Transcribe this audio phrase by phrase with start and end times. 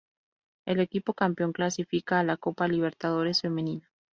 [0.65, 3.87] El equipo campeón clasifica a la Copa Libertadores Femenina.